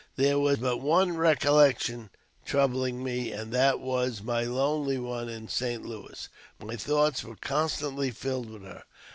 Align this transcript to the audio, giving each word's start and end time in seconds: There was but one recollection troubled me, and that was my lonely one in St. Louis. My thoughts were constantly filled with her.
There 0.15 0.39
was 0.39 0.57
but 0.57 0.77
one 0.81 1.15
recollection 1.15 2.09
troubled 2.43 2.95
me, 2.95 3.31
and 3.31 3.51
that 3.53 3.79
was 3.79 4.23
my 4.23 4.45
lonely 4.45 4.97
one 4.97 5.29
in 5.29 5.47
St. 5.47 5.85
Louis. 5.85 6.27
My 6.57 6.75
thoughts 6.75 7.23
were 7.23 7.35
constantly 7.35 8.09
filled 8.09 8.49
with 8.49 8.63
her. 8.63 8.81